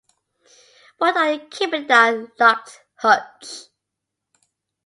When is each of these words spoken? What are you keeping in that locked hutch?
What 0.97 1.15
are 1.15 1.33
you 1.33 1.39
keeping 1.51 1.83
in 1.83 1.87
that 1.87 2.31
locked 2.39 2.79
hutch? 2.95 3.65